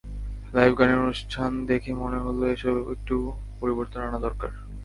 [0.53, 3.15] Live গানের অনুষ্ঠান দেখে মনে হলো, এসবে একটু
[3.59, 4.51] পরিবর্তন আনা দরকার।